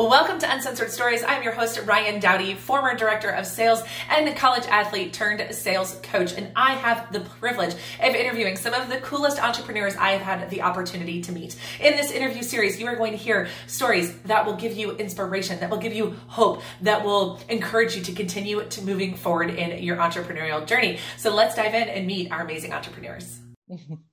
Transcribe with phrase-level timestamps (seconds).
[0.00, 1.24] Welcome to Uncensored Stories.
[1.24, 6.34] I'm your host, Ryann Dowdy, former director of sales and college athlete turned sales coach.
[6.34, 10.50] And I have the privilege of interviewing some of the coolest entrepreneurs I have had
[10.50, 11.56] the opportunity to meet.
[11.80, 15.58] In this interview series, you are going to hear stories that will give you inspiration,
[15.58, 19.82] that will give you hope, that will encourage you to continue to moving forward in
[19.82, 21.00] your entrepreneurial journey.
[21.16, 23.40] So let's dive in and meet our amazing entrepreneurs.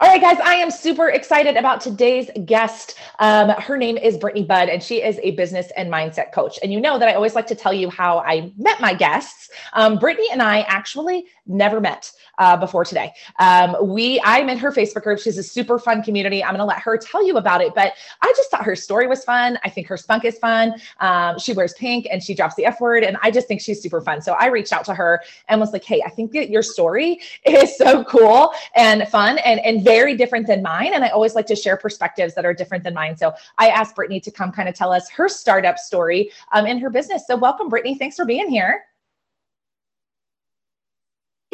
[0.00, 2.96] All right, guys, I am super excited about today's guest.
[3.20, 6.58] Um, her name is Brittany Budd, and she is a business and mindset coach.
[6.64, 9.50] And you know that I always like to tell you how I met my guests.
[9.72, 13.12] Um, Brittany and I actually never met uh, before today.
[13.38, 15.18] Um, we, I'm in her Facebook group.
[15.18, 16.42] She's a super fun community.
[16.42, 17.74] I'm going to let her tell you about it.
[17.74, 19.58] But I just thought her story was fun.
[19.64, 20.74] I think her spunk is fun.
[21.00, 23.82] Um, she wears pink and she drops the F word, and I just think she's
[23.82, 24.22] super fun.
[24.22, 27.20] So I reached out to her and was like, "Hey, I think that your story
[27.46, 30.92] is so cool and fun and and very different than mine.
[30.94, 33.16] And I always like to share perspectives that are different than mine.
[33.16, 36.78] So I asked Brittany to come kind of tell us her startup story um, in
[36.78, 37.26] her business.
[37.26, 37.96] So welcome, Brittany.
[37.96, 38.84] Thanks for being here.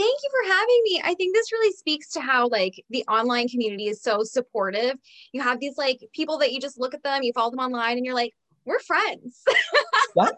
[0.00, 1.02] Thank you for having me.
[1.04, 4.94] I think this really speaks to how like the online community is so supportive.
[5.32, 7.98] You have these like people that you just look at them, you follow them online
[7.98, 8.32] and you're like,
[8.64, 9.42] we're friends.
[10.16, 10.30] Wow.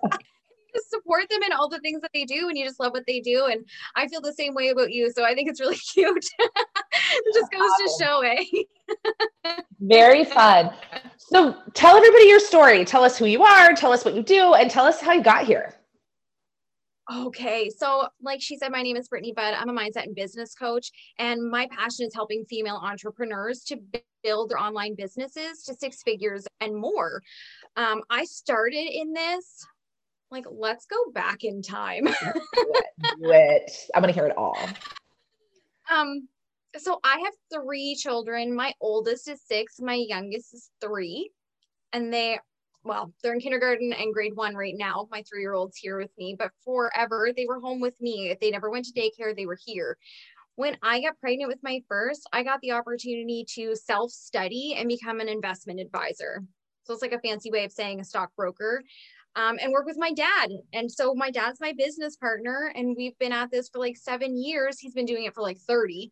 [0.75, 3.05] just support them in all the things that they do and you just love what
[3.07, 3.47] they do.
[3.47, 3.65] And
[3.97, 5.11] I feel the same way about you.
[5.13, 6.27] So I think it's really cute.
[6.39, 9.55] it just goes to show, eh?
[9.81, 10.75] Very fun.
[11.17, 12.85] So tell everybody your story.
[12.85, 15.23] Tell us who you are, tell us what you do, and tell us how you
[15.23, 15.73] got here.
[17.11, 17.71] Okay.
[17.71, 19.55] So, like she said, my name is Brittany Budd.
[19.55, 23.79] I'm a mindset and business coach, and my passion is helping female entrepreneurs to
[24.23, 27.23] build their online businesses to six figures and more.
[27.77, 29.67] Um, I started in this
[30.31, 32.05] like, let's go back in time.
[32.25, 32.85] do, it,
[33.21, 33.73] do it.
[33.95, 34.59] I'm gonna hear it all.
[35.91, 36.29] Um,
[36.77, 38.55] so I have three children.
[38.55, 41.31] My oldest is six, my youngest is three,
[41.93, 42.39] and they
[42.85, 45.09] well, they're in kindergarten and grade one right now.
[45.11, 48.31] My three year old's here with me, but forever they were home with me.
[48.31, 49.97] If they never went to daycare, they were here.
[50.57, 54.89] When I got pregnant with my first, I got the opportunity to self study and
[54.89, 56.43] become an investment advisor.
[56.85, 58.83] So it's like a fancy way of saying a stockbroker
[59.37, 60.51] um, and work with my dad.
[60.73, 64.37] And so my dad's my business partner, and we've been at this for like seven
[64.37, 64.79] years.
[64.79, 66.11] He's been doing it for like 30.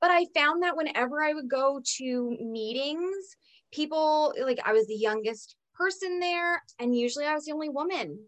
[0.00, 3.36] But I found that whenever I would go to meetings,
[3.74, 8.18] people like I was the youngest person there, and usually I was the only woman.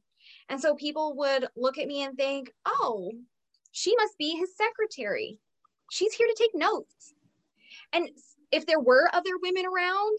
[0.49, 3.13] And so people would look at me and think, oh,
[3.73, 5.39] she must be his secretary.
[5.91, 7.15] She's here to take notes.
[7.93, 8.09] And
[8.51, 10.19] if there were other women around,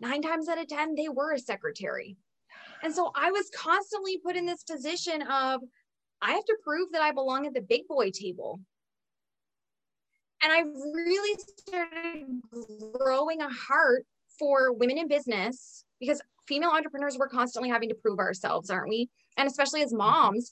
[0.00, 2.16] nine times out of 10, they were a secretary.
[2.82, 5.60] And so I was constantly put in this position of,
[6.22, 8.60] I have to prove that I belong at the big boy table.
[10.42, 12.26] And I really started
[12.94, 14.06] growing a heart
[14.38, 19.08] for women in business because female entrepreneurs, we're constantly having to prove ourselves, aren't we?
[19.36, 20.50] And especially as moms,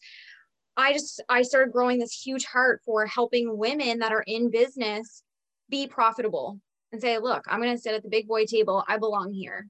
[0.76, 5.22] I just, I started growing this huge heart for helping women that are in business
[5.70, 6.60] be profitable
[6.92, 8.84] and say, look, I'm going to sit at the big boy table.
[8.86, 9.66] I belong here.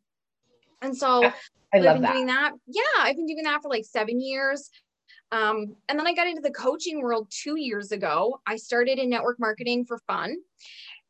[0.83, 1.31] And so
[1.73, 2.13] I love been that.
[2.13, 2.53] doing that.
[2.67, 4.69] Yeah, I've been doing that for like seven years.
[5.33, 8.41] Um, and then I got into the coaching world two years ago.
[8.47, 10.37] I started in network marketing for fun.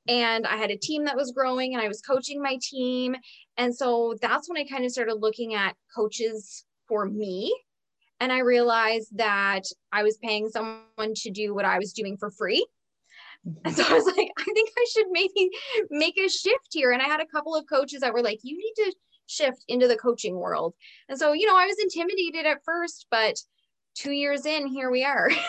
[0.09, 3.17] And I had a team that was growing and I was coaching my team.
[3.57, 7.55] And so that's when I kind of started looking at coaches for me.
[8.21, 9.63] And I realized that
[9.93, 12.67] I was paying someone to do what I was doing for free.
[13.65, 15.51] And so I was like, I think I should maybe
[15.91, 16.93] make a shift here.
[16.93, 18.95] And I had a couple of coaches that were like, you need to
[19.27, 20.75] shift into the coaching world.
[21.09, 23.37] And so, you know, I was intimidated at first, but
[23.95, 25.31] two years in, here we are.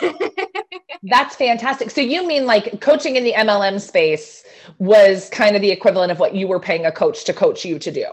[1.02, 1.90] That's fantastic.
[1.90, 4.44] So you mean like coaching in the MLM space
[4.78, 7.78] was kind of the equivalent of what you were paying a coach to coach you
[7.78, 8.06] to do?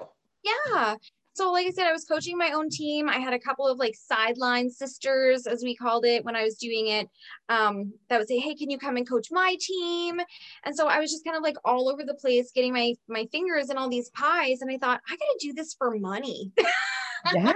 [0.44, 0.96] Yeah
[1.36, 3.10] so like I said, I was coaching my own team.
[3.10, 6.56] I had a couple of like sideline sisters, as we called it, when I was
[6.56, 7.10] doing it.
[7.50, 10.22] Um, that would say, "Hey, can you come and coach my team?"
[10.64, 13.26] And so I was just kind of like all over the place, getting my my
[13.34, 14.62] fingers in all these pies.
[14.62, 16.52] And I thought, I got to do this for money.
[17.34, 17.54] Yeah.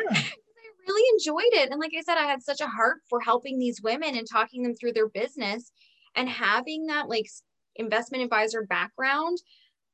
[0.90, 1.72] I really enjoyed it.
[1.72, 4.64] And like I said, I had such a heart for helping these women and talking
[4.64, 5.72] them through their business
[6.16, 7.28] and having that like
[7.76, 9.38] investment advisor background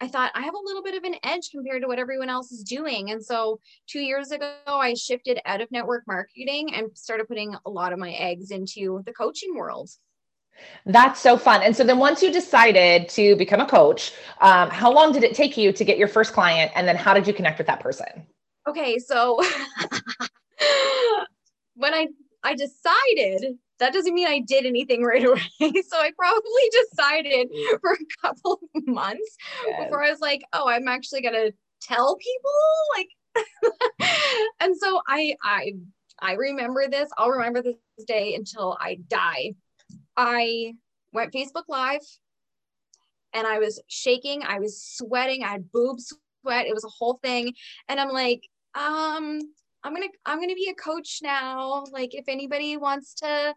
[0.01, 2.51] I thought I have a little bit of an edge compared to what everyone else
[2.51, 3.11] is doing.
[3.11, 7.69] And so two years ago, I shifted out of network marketing and started putting a
[7.69, 9.89] lot of my eggs into the coaching world.
[10.85, 11.61] That's so fun.
[11.63, 15.33] And so then once you decided to become a coach, um, how long did it
[15.33, 16.71] take you to get your first client?
[16.75, 18.27] And then how did you connect with that person?
[18.67, 18.97] Okay.
[18.99, 19.41] So
[21.75, 22.07] when I,
[22.43, 25.41] I decided that doesn't mean I did anything right away.
[25.59, 27.47] so I probably decided
[27.81, 29.37] for a couple of months
[29.67, 29.83] yes.
[29.83, 32.51] before I was like, oh, I'm actually going to tell people.
[32.97, 33.09] Like,
[34.61, 35.73] and so I I
[36.19, 37.09] I remember this.
[37.17, 37.75] I'll remember this
[38.07, 39.55] day until I die.
[40.15, 40.73] I
[41.11, 42.01] went Facebook Live
[43.33, 44.43] and I was shaking.
[44.43, 45.43] I was sweating.
[45.43, 46.67] I had boob sweat.
[46.67, 47.53] It was a whole thing.
[47.89, 48.41] And I'm like,
[48.75, 49.41] um,
[49.85, 51.83] I'm gonna I'm gonna be a coach now.
[51.91, 53.53] Like if anybody wants to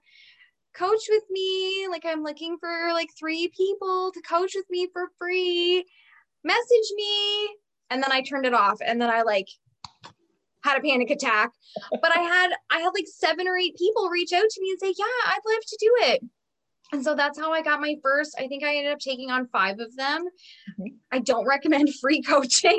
[0.74, 5.08] coach with me, like I'm looking for like three people to coach with me for
[5.18, 5.86] free.
[6.44, 7.48] Message me.
[7.90, 8.78] And then I turned it off.
[8.84, 9.48] And then I like
[10.62, 11.50] had a panic attack.
[11.90, 14.78] But I had I had like seven or eight people reach out to me and
[14.78, 16.24] say, Yeah, I'd love to do it.
[16.92, 18.34] And so that's how I got my first.
[18.38, 20.24] I think I ended up taking on five of them.
[20.78, 20.86] Mm-hmm.
[21.10, 22.78] I don't recommend free coaching.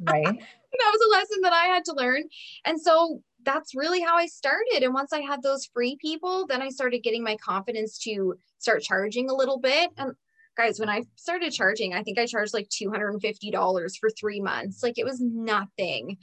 [0.00, 0.40] right.
[0.78, 2.24] that was a lesson that I had to learn.
[2.64, 4.82] And so that's really how I started.
[4.82, 8.82] And once I had those free people, then I started getting my confidence to start
[8.82, 9.90] charging a little bit.
[9.96, 10.12] And
[10.56, 14.82] guys, when I started charging, I think I charged like $250 for three months.
[14.82, 16.18] Like it was nothing,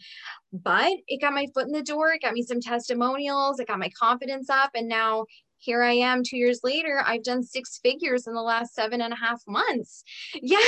[0.54, 2.12] but it got my foot in the door.
[2.12, 3.60] It got me some testimonials.
[3.60, 4.72] It got my confidence up.
[4.76, 5.26] And now
[5.58, 7.04] here I am two years later.
[7.06, 10.04] I've done six figures in the last seven and a half months.
[10.42, 10.60] Yeah.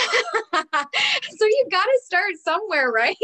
[0.53, 3.15] so you've got to start somewhere, right?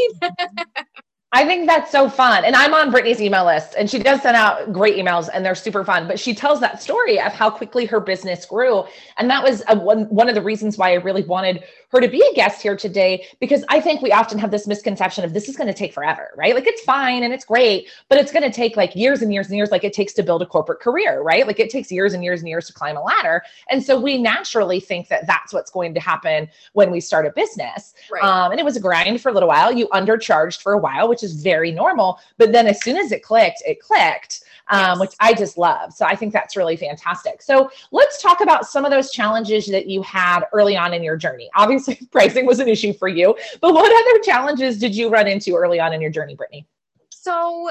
[1.32, 2.44] I think that's so fun.
[2.44, 5.56] And I'm on Brittany's email list and she does send out great emails and they're
[5.56, 6.06] super fun.
[6.06, 8.84] But she tells that story of how quickly her business grew.
[9.18, 12.08] And that was a, one, one of the reasons why I really wanted her to
[12.08, 15.48] be a guest here today, because I think we often have this misconception of this
[15.48, 16.54] is going to take forever, right?
[16.54, 19.46] Like it's fine and it's great, but it's going to take like years and years
[19.46, 21.46] and years, like it takes to build a corporate career, right?
[21.46, 23.42] Like it takes years and years and years to climb a ladder.
[23.70, 27.30] And so we naturally think that that's what's going to happen when we start a
[27.30, 27.94] business.
[28.10, 28.22] Right.
[28.22, 29.72] Um, and it was a grind for a little while.
[29.72, 32.18] You undercharged for a while, which is very normal.
[32.38, 34.44] But then as soon as it clicked, it clicked.
[34.68, 34.98] Um, yes.
[34.98, 35.92] which I just love.
[35.92, 37.40] So I think that's really fantastic.
[37.40, 41.16] So let's talk about some of those challenges that you had early on in your
[41.16, 41.48] journey.
[41.54, 45.54] Obviously, pricing was an issue for you, but what other challenges did you run into
[45.54, 46.66] early on in your journey, Brittany?
[47.10, 47.70] So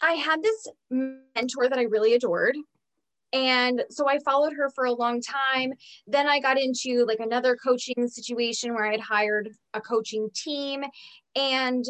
[0.00, 2.56] I had this mentor that I really adored.
[3.32, 5.72] And so I followed her for a long time.
[6.06, 10.82] Then I got into like another coaching situation where I had hired a coaching team.
[11.36, 11.84] And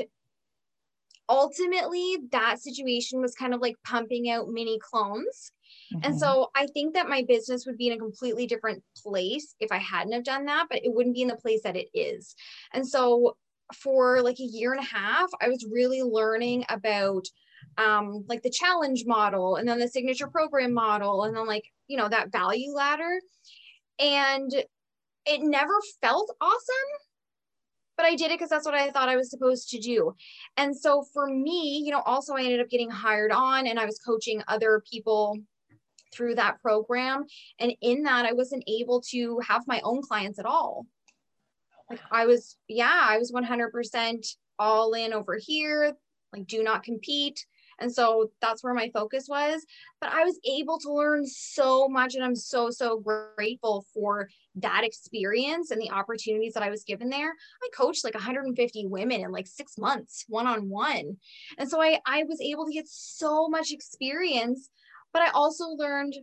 [1.30, 5.52] ultimately that situation was kind of like pumping out mini clones.
[5.94, 6.04] Mm-hmm.
[6.04, 9.72] and so i think that my business would be in a completely different place if
[9.72, 12.34] i hadn't have done that but it wouldn't be in the place that it is.
[12.74, 13.36] And so
[13.74, 17.24] for like a year and a half i was really learning about
[17.78, 21.96] um like the challenge model and then the signature program model and then like you
[21.96, 23.20] know that value ladder.
[23.98, 24.50] And
[25.26, 26.90] it never felt awesome
[28.00, 30.14] but I did it because that's what I thought I was supposed to do.
[30.56, 33.84] And so for me, you know, also I ended up getting hired on and I
[33.84, 35.38] was coaching other people
[36.10, 37.26] through that program.
[37.58, 40.86] And in that, I wasn't able to have my own clients at all.
[41.90, 44.26] Like I was, yeah, I was 100%
[44.58, 45.94] all in over here,
[46.32, 47.44] like do not compete.
[47.80, 49.64] And so that's where my focus was.
[50.00, 52.14] But I was able to learn so much.
[52.14, 52.98] And I'm so, so
[53.36, 57.30] grateful for that experience and the opportunities that I was given there.
[57.30, 61.16] I coached like 150 women in like six months, one on one.
[61.58, 64.70] And so I, I was able to get so much experience.
[65.12, 66.14] But I also learned,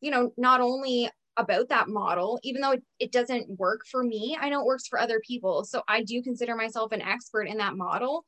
[0.00, 4.36] you know, not only about that model, even though it, it doesn't work for me,
[4.40, 5.64] I know it works for other people.
[5.64, 8.24] So I do consider myself an expert in that model.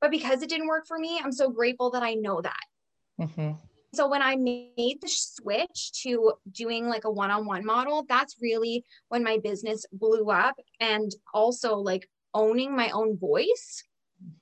[0.00, 2.64] But because it didn't work for me, I'm so grateful that I know that.
[3.20, 3.52] Mm-hmm.
[3.94, 9.24] So when I made the switch to doing like a one-on-one model, that's really when
[9.24, 13.82] my business blew up and also like owning my own voice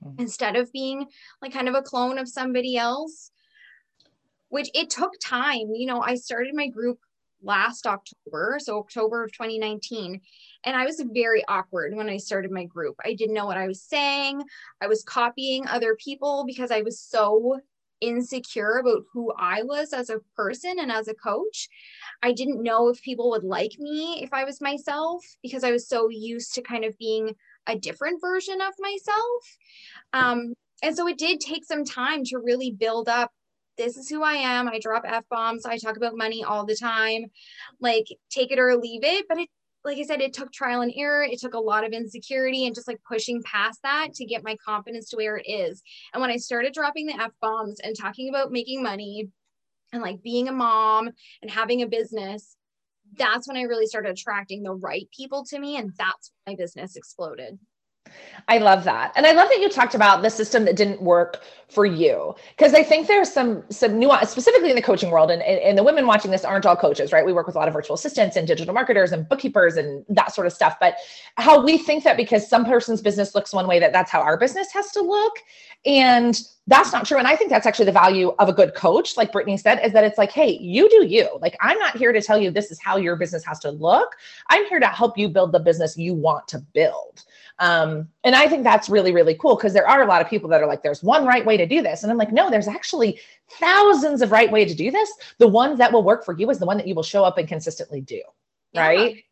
[0.04, 0.20] mm-hmm.
[0.20, 1.06] instead of being
[1.40, 3.30] like kind of a clone of somebody else
[4.48, 5.74] which it took time.
[5.74, 6.98] You know, I started my group
[7.42, 10.20] last October, so October of 2019.
[10.64, 12.96] And I was very awkward when I started my group.
[13.04, 14.42] I didn't know what I was saying.
[14.80, 17.60] I was copying other people because I was so
[18.00, 21.68] insecure about who I was as a person and as a coach.
[22.22, 25.88] I didn't know if people would like me if I was myself because I was
[25.88, 27.34] so used to kind of being
[27.66, 29.56] a different version of myself.
[30.12, 33.30] Um, and so it did take some time to really build up
[33.76, 34.68] this is who I am.
[34.68, 35.66] I drop F bombs.
[35.66, 37.26] I talk about money all the time.
[37.80, 39.26] Like, take it or leave it.
[39.28, 39.48] But it,
[39.84, 41.22] like I said, it took trial and error.
[41.22, 44.56] It took a lot of insecurity and just like pushing past that to get my
[44.64, 45.82] confidence to where it is.
[46.12, 49.28] And when I started dropping the F bombs and talking about making money
[49.92, 52.56] and like being a mom and having a business,
[53.16, 55.76] that's when I really started attracting the right people to me.
[55.76, 57.58] And that's when my business exploded.
[58.48, 59.12] I love that.
[59.16, 62.34] And I love that you talked about the system that didn't work for you.
[62.56, 65.32] Because I think there's some some nuance, specifically in the coaching world.
[65.32, 67.26] And, and, the women watching this aren't all coaches, right?
[67.26, 70.32] We work with a lot of virtual assistants and digital marketers and bookkeepers and that
[70.32, 70.76] sort of stuff.
[70.78, 70.94] But
[71.36, 74.38] how we think that because some person's business looks one way, that that's how our
[74.38, 75.38] business has to look.
[75.84, 77.18] And that's not true.
[77.18, 79.92] And I think that's actually the value of a good coach, like Brittany said, is
[79.92, 81.28] that it's like, hey, you do you.
[81.40, 84.16] Like, I'm not here to tell you this is how your business has to look.
[84.48, 87.24] I'm here to help you build the business you want to build.
[87.58, 90.48] Um, and I think that's really, really cool because there are a lot of people
[90.50, 92.02] that are like, there's one right way to do this.
[92.02, 93.18] And I'm like, no, there's actually
[93.58, 95.10] thousands of right way to do this.
[95.38, 97.38] The one that will work for you is the one that you will show up
[97.38, 98.20] and consistently do.
[98.72, 98.86] Yeah.
[98.86, 99.24] Right.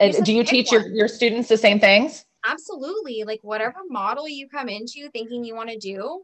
[0.00, 2.24] And do you teach your, your students the same things?
[2.44, 3.24] Absolutely.
[3.24, 6.22] Like whatever model you come into thinking you want to do,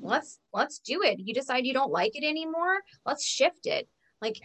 [0.00, 1.18] let's let's do it.
[1.18, 3.88] You decide you don't like it anymore, let's shift it.
[4.22, 4.36] Like,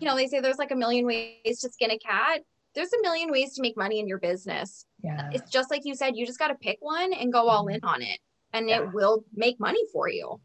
[0.00, 2.40] you know, they say there's like a million ways to skin a cat
[2.76, 4.84] there's a million ways to make money in your business.
[5.02, 5.30] Yeah.
[5.32, 7.80] It's just like you said, you just got to pick one and go all in
[7.82, 8.20] on it,
[8.52, 8.82] and yeah.
[8.82, 10.38] it will make money for you.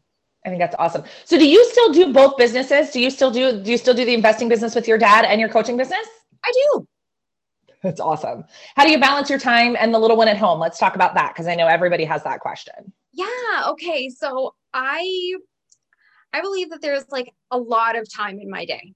[0.44, 1.04] I think that's awesome.
[1.24, 2.90] So do you still do both businesses?
[2.90, 5.40] Do you still do do you still do the investing business with your dad and
[5.40, 6.04] your coaching business?
[6.44, 6.88] I do.
[7.82, 8.44] That's awesome.
[8.74, 10.58] How do you balance your time and the little one at home?
[10.58, 12.92] Let's talk about that because I know everybody has that question.
[13.12, 14.08] Yeah, okay.
[14.08, 15.34] So I
[16.32, 18.94] I believe that there's like a lot of time in my day.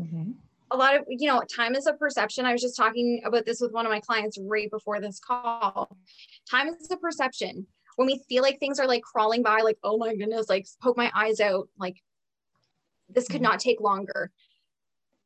[0.00, 0.32] Mm-hmm
[0.72, 2.46] a lot of you know time is a perception.
[2.46, 5.96] I was just talking about this with one of my clients right before this call.
[6.50, 7.66] Time is a perception.
[7.96, 10.96] When we feel like things are like crawling by like oh my goodness like poke
[10.96, 11.96] my eyes out like
[13.08, 14.30] this could not take longer.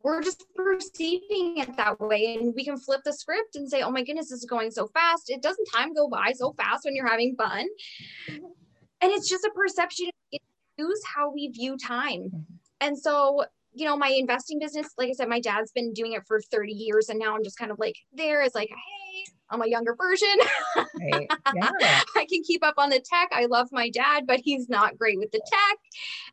[0.03, 3.91] We're just perceiving it that way and we can flip the script and say oh
[3.91, 5.31] my goodness this is going so fast.
[5.31, 7.67] It doesn't time go by so fast when you're having fun.
[8.29, 10.09] And it's just a perception.
[10.33, 10.43] It
[10.77, 12.23] views how we view time.
[12.23, 12.55] Mm-hmm.
[12.81, 13.45] and so
[13.77, 16.73] you know, my investing business, like I said, my dad's been doing it for 30
[16.73, 17.11] years.
[17.11, 20.37] And now I'm just kind of like there is like, hey, I'm a younger version.
[21.13, 21.31] Right.
[21.55, 21.71] Yeah.
[22.17, 23.29] I can keep up on the tech.
[23.33, 25.79] I love my dad, but he's not great with the tech.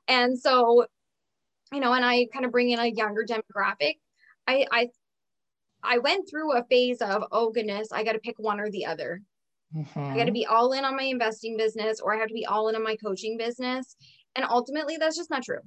[0.07, 0.85] And so,
[1.71, 3.95] you know, and I kind of bring in a younger demographic.
[4.47, 4.89] I I
[5.83, 8.85] I went through a phase of, oh goodness, I got to pick one or the
[8.85, 9.21] other.
[9.75, 9.99] Mm-hmm.
[9.99, 12.45] I got to be all in on my investing business or I have to be
[12.45, 13.95] all in on my coaching business.
[14.35, 15.59] And ultimately, that's just not true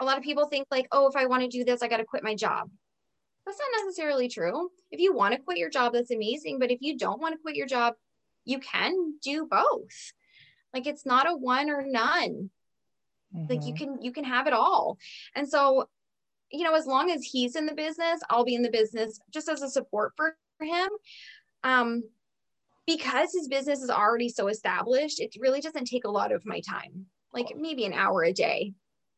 [0.00, 1.98] a lot of people think like, oh, if I want to do this, I got
[1.98, 2.70] to quit my job.
[3.46, 4.70] That's not necessarily true.
[4.90, 6.58] If you want to quit your job, that's amazing.
[6.58, 7.94] But if you don't want to quit your job,
[8.44, 10.12] you can do both.
[10.72, 12.50] Like it's not a one or none.
[13.34, 13.46] Mm-hmm.
[13.48, 13.94] Like you mm-hmm.
[13.94, 14.98] can you can have it all.
[15.34, 15.88] And so,
[16.50, 19.48] you know, as long as he's in the business, I'll be in the business just
[19.48, 20.88] as a support for him.
[21.62, 22.04] Um,
[22.86, 26.60] because his business is already so established, it really doesn't take a lot of my
[26.60, 28.72] time, like maybe an hour a day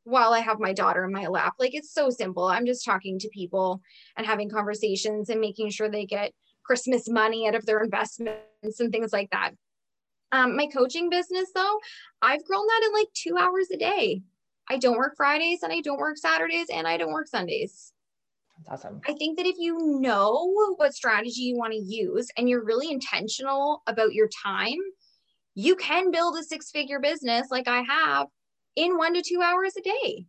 [0.04, 1.54] while I have my daughter in my lap.
[1.58, 2.44] Like it's so simple.
[2.44, 3.80] I'm just talking to people
[4.16, 6.32] and having conversations and making sure they get
[6.64, 9.52] Christmas money out of their investments and things like that.
[10.32, 11.78] Um, my coaching business, though,
[12.22, 14.22] I've grown that in like two hours a day.
[14.68, 17.92] I don't work Fridays and I don't work Saturdays and I don't work Sundays.
[18.56, 19.00] That's awesome.
[19.06, 22.90] I think that if you know what strategy you want to use and you're really
[22.90, 24.78] intentional about your time,
[25.54, 28.28] you can build a six figure business like I have
[28.76, 30.26] in one to two hours a day.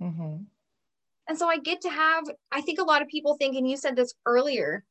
[0.00, 0.44] Mm-hmm.
[1.28, 3.76] And so I get to have, I think a lot of people think, and you
[3.76, 4.84] said this earlier,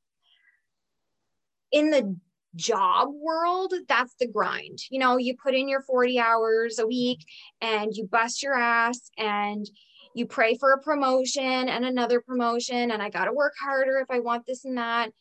[1.72, 2.16] in the
[2.56, 4.80] job world, that's the grind.
[4.90, 7.20] You know, you put in your 40 hours a week
[7.62, 9.66] and you bust your ass and
[10.14, 12.92] you pray for a promotion and another promotion.
[12.92, 15.12] And I got to work harder if I want this and that.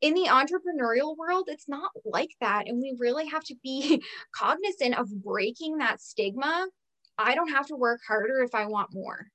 [0.00, 2.68] In the entrepreneurial world, it's not like that.
[2.68, 4.02] And we really have to be
[4.34, 6.68] cognizant of breaking that stigma
[7.18, 9.26] I don't have to work harder if I want more.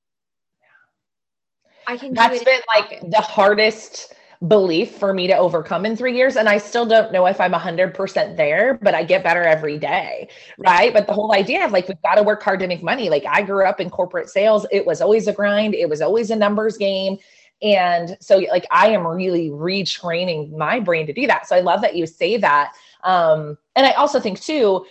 [1.86, 2.14] I can.
[2.14, 4.14] That's been like the hardest
[4.48, 6.36] belief for me to overcome in three years.
[6.36, 10.28] And I still don't know if I'm 100% there, but I get better every day.
[10.58, 10.94] Right.
[10.94, 13.10] But the whole idea of like, we've got to work hard to make money.
[13.10, 16.30] Like, I grew up in corporate sales, it was always a grind, it was always
[16.30, 17.18] a numbers game.
[17.62, 21.48] And so, like, I am really retraining my brain to do that.
[21.48, 22.74] So, I love that you say that.
[23.04, 24.86] Um, and I also think, too,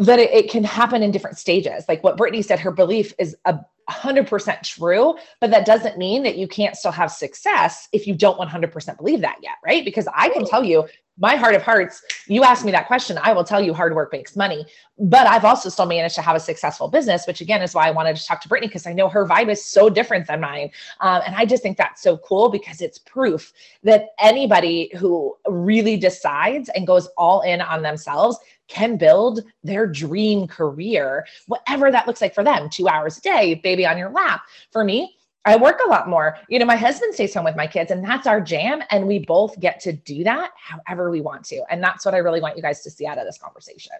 [0.00, 1.84] that it, it, can happen in different stages.
[1.86, 6.22] Like what Brittany said, her belief is a hundred percent true, but that doesn't mean
[6.22, 9.56] that you can't still have success if you don't 100% believe that yet.
[9.64, 9.84] Right.
[9.84, 10.88] Because I can tell you
[11.20, 14.10] my heart of hearts, you ask me that question, I will tell you hard work
[14.10, 14.64] makes money,
[14.98, 17.90] but I've also still managed to have a successful business, which again is why I
[17.90, 20.70] wanted to talk to Brittany because I know her vibe is so different than mine.
[21.00, 25.98] Um, and I just think that's so cool because it's proof that anybody who really
[25.98, 32.22] decides and goes all in on themselves can build their dream career, whatever that looks
[32.22, 32.70] like for them.
[32.70, 34.42] Two hours a day, baby on your lap.
[34.70, 36.36] For me, I work a lot more.
[36.48, 38.82] You know, my husband stays home with my kids, and that's our jam.
[38.90, 41.62] And we both get to do that however we want to.
[41.70, 43.96] And that's what I really want you guys to see out of this conversation.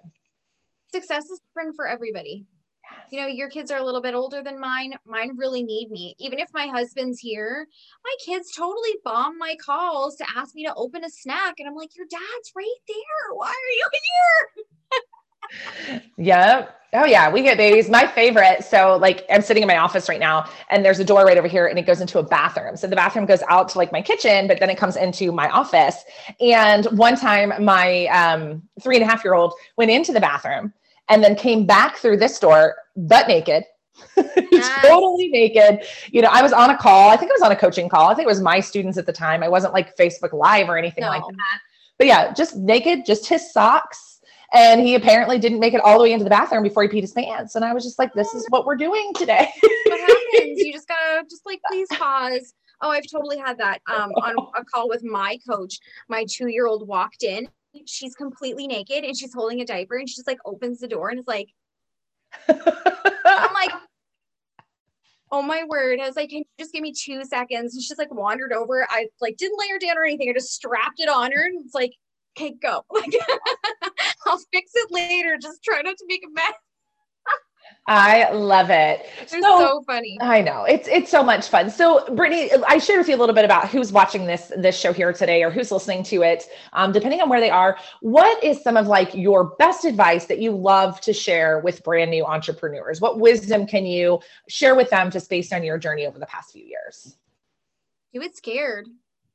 [0.92, 2.47] Success is different for everybody.
[3.11, 4.94] You know, your kids are a little bit older than mine.
[5.06, 6.14] Mine really need me.
[6.18, 7.66] Even if my husband's here,
[8.04, 11.54] my kids totally bomb my calls to ask me to open a snack.
[11.59, 13.35] And I'm like, your dad's right there.
[13.35, 14.64] Why are you here?
[16.16, 16.76] Yep.
[16.92, 17.88] Oh yeah, we get babies.
[17.88, 18.64] My favorite.
[18.64, 21.47] So like I'm sitting in my office right now and there's a door right over
[21.47, 22.76] here and it goes into a bathroom.
[22.76, 25.49] So the bathroom goes out to like my kitchen, but then it comes into my
[25.50, 26.02] office.
[26.40, 30.73] And one time my um, three and a half year old went into the bathroom
[31.09, 33.64] and then came back through this door butt naked.
[34.50, 34.83] Yes.
[34.83, 35.87] totally naked.
[36.11, 37.11] You know, I was on a call.
[37.11, 38.11] I think I was on a coaching call.
[38.11, 39.42] I think it was my students at the time.
[39.42, 41.09] I wasn't like Facebook Live or anything no.
[41.09, 41.59] like that.
[41.99, 44.10] But yeah, just naked, just his socks
[44.52, 47.02] and he apparently didn't make it all the way into the bathroom before he peed
[47.02, 47.54] his pants.
[47.54, 49.49] And I was just like, this is what we're doing today.
[49.87, 50.61] what happens?
[50.61, 52.54] You just gotta just like please pause.
[52.83, 53.80] Oh, I've totally had that.
[53.87, 55.78] Um, on a call with my coach,
[56.09, 57.49] my two-year-old walked in.
[57.87, 61.11] She's completely naked and she's holding a diaper and she just like opens the door
[61.11, 61.49] and is like,
[62.49, 63.71] I'm like,
[65.30, 66.00] oh my word.
[66.00, 67.75] I was like, can you just give me two seconds?
[67.75, 68.87] And she's like wandered over.
[68.90, 70.30] I like didn't lay her down or anything.
[70.30, 71.92] I just strapped it on her and it's like,
[72.37, 72.85] okay, go.
[74.30, 75.37] I'll fix it later.
[75.40, 76.52] Just try not to make a mess.
[77.87, 79.06] I love it.
[79.20, 80.16] It's so, so, funny.
[80.20, 81.70] I know it's it's so much fun.
[81.70, 84.92] So, Brittany, I shared with you a little bit about who's watching this this show
[84.92, 86.44] here today, or who's listening to it.
[86.72, 90.38] Um, depending on where they are, what is some of like your best advice that
[90.38, 93.00] you love to share with brand new entrepreneurs?
[93.00, 96.52] What wisdom can you share with them just based on your journey over the past
[96.52, 97.16] few years?
[98.12, 98.87] Do it scared.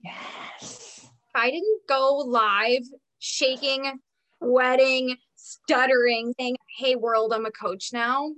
[0.01, 1.01] Yes.
[1.03, 2.83] If I didn't go live
[3.19, 3.99] shaking
[4.39, 8.31] sweating, stuttering, saying, Hey, world, I'm a coach now,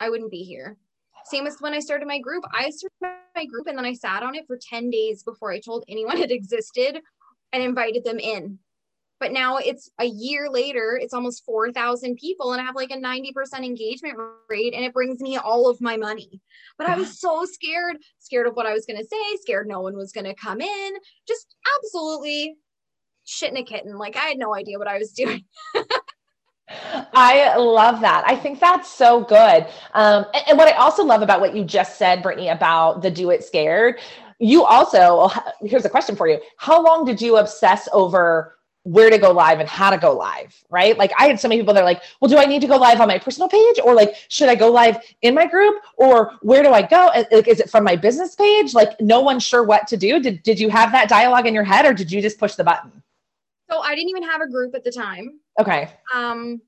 [0.00, 0.76] I wouldn't be here.
[1.26, 2.44] Same as when I started my group.
[2.52, 5.60] I started my group and then I sat on it for 10 days before I
[5.60, 7.00] told anyone it existed
[7.52, 8.58] and invited them in.
[9.18, 12.98] But now it's a year later, it's almost 4,000 people, and I have like a
[12.98, 13.32] 90%
[13.64, 14.18] engagement
[14.50, 16.42] rate, and it brings me all of my money.
[16.76, 19.80] But I was so scared, scared of what I was going to say, scared no
[19.80, 20.92] one was going to come in,
[21.26, 22.56] just absolutely
[23.26, 23.98] shit in a kitten.
[23.98, 25.44] Like I had no idea what I was doing.
[26.68, 28.24] I love that.
[28.26, 29.66] I think that's so good.
[29.94, 33.10] Um, and, and, what I also love about what you just said, Brittany, about the
[33.10, 34.00] do it scared,
[34.38, 36.40] you also, here's a question for you.
[36.56, 40.54] How long did you obsess over where to go live and how to go live,
[40.70, 40.96] right?
[40.96, 42.76] Like I had so many people that are like, well, do I need to go
[42.76, 46.34] live on my personal page or like, should I go live in my group or
[46.42, 47.10] where do I go?
[47.32, 48.74] Like, is it from my business page?
[48.74, 50.20] Like no one's sure what to do.
[50.20, 52.62] Did, did you have that dialogue in your head or did you just push the
[52.62, 53.02] button?
[53.70, 55.40] So I didn't even have a group at the time.
[55.60, 55.90] Okay.
[56.14, 56.60] Um,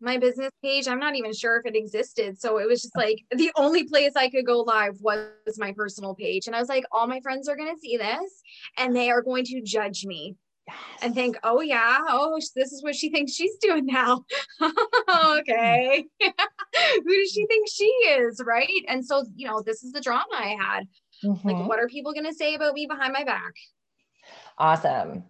[0.00, 2.40] my business page, I'm not even sure if it existed.
[2.40, 6.14] So it was just like the only place I could go live was my personal
[6.14, 6.46] page.
[6.46, 8.42] And I was like, all my friends are going to see this
[8.78, 10.36] and they are going to judge me
[10.66, 10.76] yes.
[11.02, 14.24] and think, oh, yeah, oh, this is what she thinks she's doing now.
[15.38, 16.06] okay.
[16.20, 18.42] Who does she think she is?
[18.44, 18.84] Right.
[18.88, 20.88] And so, you know, this is the drama I had.
[21.22, 21.46] Mm-hmm.
[21.46, 23.52] Like, what are people going to say about me behind my back?
[24.56, 25.24] Awesome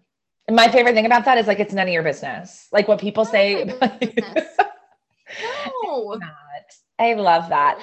[0.50, 2.68] my favorite thing about that is like it's none of your business.
[2.72, 3.64] Like what people say.
[5.84, 6.18] no.
[6.98, 7.80] I love that.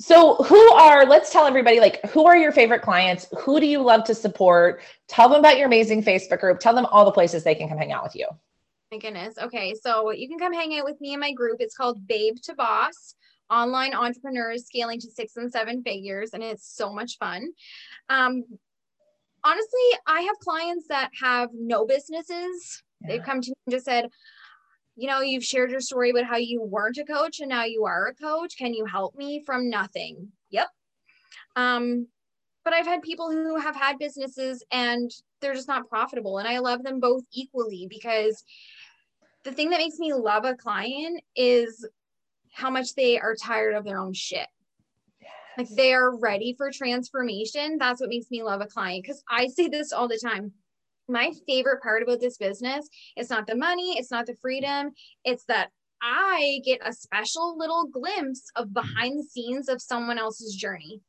[0.00, 3.26] So who are let's tell everybody like who are your favorite clients?
[3.40, 4.82] Who do you love to support?
[5.08, 6.58] Tell them about your amazing Facebook group.
[6.58, 8.26] Tell them all the places they can come hang out with you.
[8.90, 9.38] My goodness.
[9.38, 9.74] Okay.
[9.74, 11.58] So you can come hang out with me in my group.
[11.60, 13.14] It's called Babe to Boss
[13.52, 17.52] online entrepreneurs scaling to six and seven figures and it's so much fun
[18.08, 18.44] um,
[19.44, 22.82] honestly, I have clients that have no businesses.
[23.00, 23.08] Yeah.
[23.08, 24.08] They've come to me and just said,
[24.96, 27.84] you know, you've shared your story about how you weren't a coach and now you
[27.84, 28.56] are a coach.
[28.56, 30.28] Can you help me from nothing?
[30.50, 30.68] Yep.
[31.56, 32.08] Um,
[32.64, 36.38] but I've had people who have had businesses and they're just not profitable.
[36.38, 38.44] And I love them both equally because
[39.44, 41.88] the thing that makes me love a client is
[42.52, 44.46] how much they are tired of their own shit.
[45.58, 47.76] Like they are ready for transformation.
[47.78, 50.52] That's what makes me love a client because I say this all the time.
[51.08, 54.92] My favorite part about this business is not the money, it's not the freedom,
[55.24, 55.70] it's that
[56.02, 58.74] I get a special little glimpse of mm-hmm.
[58.74, 61.00] behind the scenes of someone else's journey.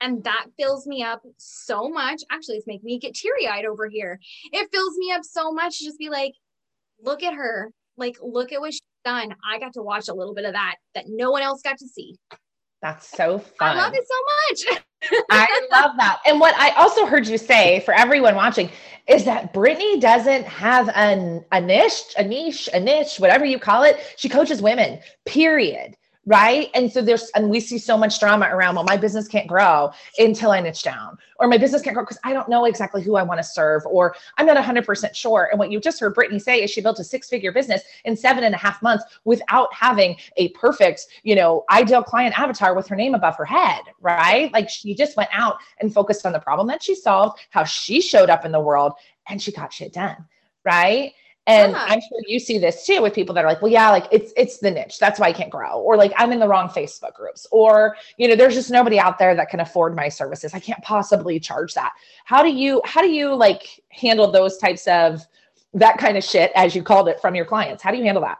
[0.00, 2.22] And that fills me up so much.
[2.30, 4.18] Actually, it's making me get teary eyed over here.
[4.50, 6.32] It fills me up so much to just be like,
[7.02, 7.70] look at her.
[7.98, 9.34] Like, look at what she's done.
[9.46, 11.88] I got to watch a little bit of that that no one else got to
[11.88, 12.16] see.
[12.82, 13.76] That's so fun.
[13.76, 14.82] I love it so much.
[15.30, 16.20] I love that.
[16.26, 18.70] And what I also heard you say for everyone watching
[19.06, 23.82] is that Brittany doesn't have an, a niche, a niche, a niche, whatever you call
[23.82, 24.14] it.
[24.16, 25.96] She coaches women, period.
[26.26, 26.68] Right?
[26.74, 29.90] And so there's, and we see so much drama around, well, my business can't grow
[30.18, 33.16] until I niche down, or my business can't grow because I don't know exactly who
[33.16, 35.48] I want to serve, or I'm not 100% sure.
[35.50, 38.16] And what you just heard Brittany say is she built a six figure business in
[38.16, 42.86] seven and a half months without having a perfect, you know, ideal client avatar with
[42.88, 44.52] her name above her head, right?
[44.52, 48.00] Like she just went out and focused on the problem that she solved, how she
[48.00, 48.92] showed up in the world,
[49.28, 50.26] and she got shit done,
[50.64, 51.12] right?
[51.50, 51.84] And yeah.
[51.88, 54.32] I'm sure you see this too with people that are like, well, yeah, like it's
[54.36, 55.00] it's the niche.
[55.00, 55.80] That's why I can't grow.
[55.80, 57.44] Or like I'm in the wrong Facebook groups.
[57.50, 60.54] Or, you know, there's just nobody out there that can afford my services.
[60.54, 61.92] I can't possibly charge that.
[62.24, 65.26] How do you how do you like handle those types of
[65.74, 67.82] that kind of shit, as you called it, from your clients?
[67.82, 68.38] How do you handle that?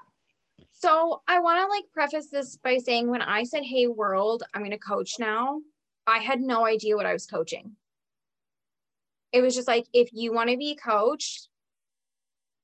[0.72, 4.62] So I want to like preface this by saying when I said, Hey world, I'm
[4.62, 5.60] gonna coach now,
[6.06, 7.72] I had no idea what I was coaching.
[9.32, 11.49] It was just like if you want to be coached,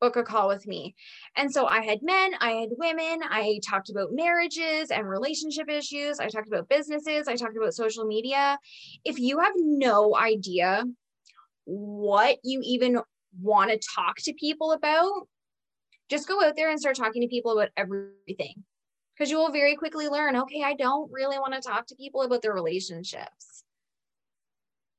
[0.01, 0.95] book a call with me.
[1.37, 6.21] And so I had men, I had women, I talked about marriages and relationship issues,
[6.21, 8.59] I talked about businesses, I talked about social media.
[9.05, 10.85] If you have no idea
[11.65, 13.01] what you even
[13.41, 15.29] want to talk to people about,
[16.09, 18.65] just go out there and start talking to people about everything.
[19.17, 22.23] Because you will very quickly learn, okay, I don't really want to talk to people
[22.23, 23.65] about their relationships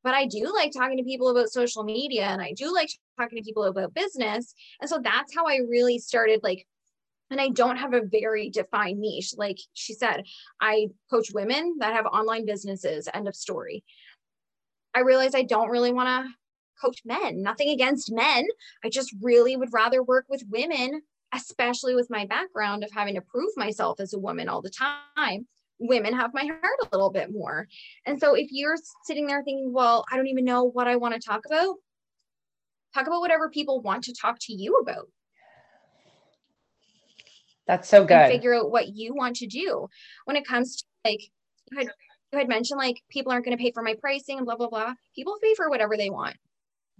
[0.03, 3.37] but I do like talking to people about social media and I do like talking
[3.37, 4.53] to people about business.
[4.79, 6.65] And so that's how I really started like
[7.29, 9.33] and I don't have a very defined niche.
[9.35, 10.23] Like she said,
[10.61, 13.83] I coach women that have online businesses, end of story.
[14.95, 16.33] I realized I don't really want to
[16.81, 18.45] coach men, nothing against men.
[18.83, 21.01] I just really would rather work with women,
[21.33, 25.47] especially with my background of having to prove myself as a woman all the time
[25.79, 27.67] women have my heart a little bit more.
[28.05, 31.13] And so if you're sitting there thinking, well, I don't even know what I want
[31.13, 31.75] to talk about,
[32.93, 35.07] talk about whatever people want to talk to you about.
[37.67, 38.27] That's so good.
[38.29, 39.87] figure out what you want to do.
[40.25, 41.21] When it comes to like
[41.69, 41.87] you had,
[42.31, 44.69] you had mentioned like people aren't going to pay for my pricing and blah blah
[44.69, 44.93] blah.
[45.15, 46.37] People pay for whatever they want.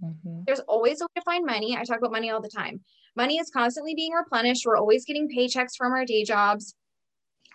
[0.04, 0.42] Mm-hmm.
[0.46, 1.74] There's always a way to find money.
[1.74, 2.82] I talk about money all the time.
[3.16, 4.66] Money is constantly being replenished.
[4.66, 6.74] We're always getting paychecks from our day jobs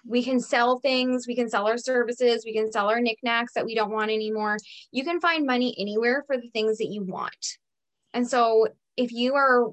[0.06, 3.66] we can sell things, we can sell our services, we can sell our knickknacks that
[3.66, 4.58] we don't want anymore.
[4.92, 7.58] You can find money anywhere for the things that you want.
[8.14, 9.72] And so if you are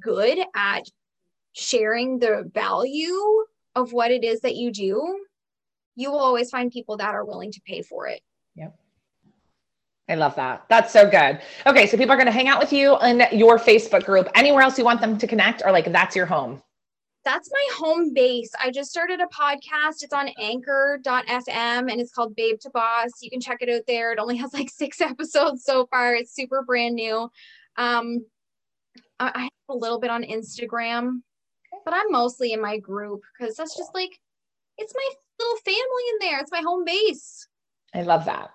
[0.00, 0.84] good at
[1.52, 5.20] sharing the value of what it is that you do,
[5.94, 8.20] you will always find people that are willing to pay for it.
[8.54, 8.74] Yep.
[10.08, 10.64] I love that.
[10.68, 11.40] That's so good.
[11.66, 14.28] Okay, so people are going to hang out with you in your Facebook group.
[14.34, 16.62] Anywhere else you want them to connect, or like that's your home?
[17.26, 18.52] That's my home base.
[18.62, 20.02] I just started a podcast.
[20.02, 23.10] It's on anchor.fm and it's called Babe to Boss.
[23.20, 24.12] You can check it out there.
[24.12, 26.14] It only has like six episodes so far.
[26.14, 27.28] It's super brand new.
[27.76, 28.24] Um,
[29.18, 31.22] I, I have a little bit on Instagram,
[31.84, 34.20] but I'm mostly in my group because that's just like,
[34.78, 35.08] it's my
[35.40, 35.80] little family
[36.12, 36.38] in there.
[36.38, 37.48] It's my home base.
[37.92, 38.50] I love that.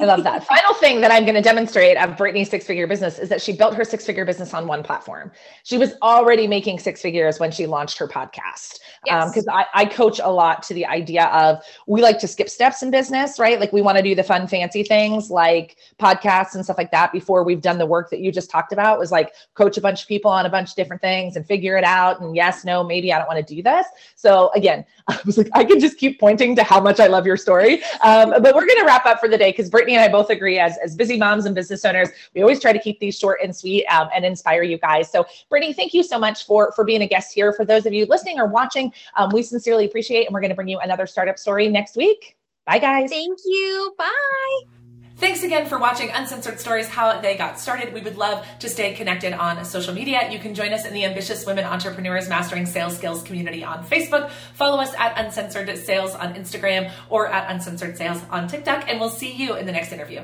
[0.00, 0.44] I love that.
[0.46, 3.52] Final thing that I'm going to demonstrate of Brittany's six figure business is that she
[3.52, 5.32] built her six figure business on one platform.
[5.64, 8.80] She was already making six figures when she launched her podcast.
[9.04, 12.48] Because um, I, I coach a lot to the idea of we like to skip
[12.48, 13.58] steps in business, right?
[13.58, 17.12] Like we want to do the fun, fancy things like podcasts and stuff like that
[17.12, 18.98] before we've done the work that you just talked about.
[18.98, 21.76] Was like coach a bunch of people on a bunch of different things and figure
[21.76, 22.20] it out.
[22.20, 23.86] And yes, no, maybe I don't want to do this.
[24.16, 27.26] So again, I was like, I can just keep pointing to how much I love
[27.26, 27.82] your story.
[28.02, 30.30] Um, but we're going to wrap up for the day because Brittany and I both
[30.30, 33.40] agree as, as busy moms and business owners, we always try to keep these short
[33.42, 35.10] and sweet um, and inspire you guys.
[35.10, 37.52] So Brittany, thank you so much for, for being a guest here.
[37.52, 40.56] For those of you listening or watching, um, we sincerely appreciate, and we're going to
[40.56, 42.36] bring you another startup story next week.
[42.66, 43.10] Bye guys.
[43.10, 43.94] Thank you.
[43.96, 44.75] Bye.
[45.18, 47.94] Thanks again for watching Uncensored Stories, How They Got Started.
[47.94, 50.30] We would love to stay connected on social media.
[50.30, 54.30] You can join us in the Ambitious Women Entrepreneurs Mastering Sales Skills community on Facebook.
[54.52, 59.08] Follow us at Uncensored Sales on Instagram or at Uncensored Sales on TikTok, and we'll
[59.08, 60.20] see you in the next interview.